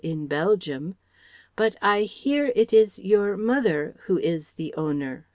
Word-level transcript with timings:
in 0.03 0.25
Belgium. 0.25 0.95
But 1.55 1.77
I... 1.79 2.01
hear... 2.01 2.51
it... 2.55 2.73
is... 2.73 2.97
your 2.97 3.37
mother... 3.37 3.99
who 4.07 4.17
is 4.17 4.53
the 4.53 4.73
owner 4.73 5.27